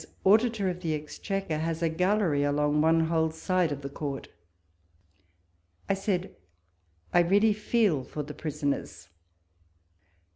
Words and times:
Vuditor 0.25 0.67
of 0.67 0.79
the 0.81 0.95
Exchequer, 0.95 1.59
has 1.59 1.83
a 1.83 1.87
gallery 1.87 2.41
along 2.41 2.81
one 2.81 3.01
whole 3.01 3.29
side 3.29 3.71
of 3.71 3.83
the 3.83 3.87
court; 3.89 4.29
I 5.87 5.93
said," 5.93 6.35
I 7.13 7.19
really 7.19 7.53
feel 7.53 8.03
for 8.03 8.23
the 8.23 8.33
prisoners!" 8.33 9.09